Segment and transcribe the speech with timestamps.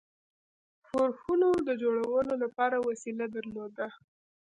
[0.87, 3.87] ښورښونو د جوړولو لپاره وسیله درلوده.